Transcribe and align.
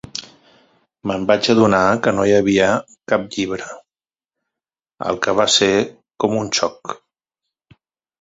M'en 1.09 1.25
vaig 1.31 1.49
adonar 1.53 1.81
que 2.07 2.13
no 2.19 2.23
havia 2.37 2.69
cap 3.13 3.27
llibre, 3.35 3.67
el 5.11 5.21
que 5.27 5.35
va 5.41 5.47
ser 5.57 5.69
com 6.25 6.35
un 6.41 6.51
xoc. 6.61 6.95